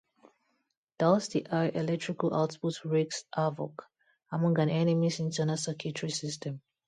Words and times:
Thus 0.97 1.27
the 1.27 1.45
high 1.47 1.67
electrical 1.67 2.33
output 2.33 2.83
wreaks 2.83 3.23
havoc 3.35 3.83
among 4.31 4.57
an 4.57 4.71
enemy's 4.71 5.19
internal 5.19 5.57
circuitry 5.57 6.09
system. 6.09 6.63